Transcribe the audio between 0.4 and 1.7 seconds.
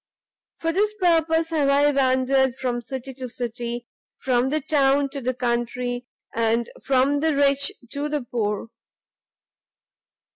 "For this purpose have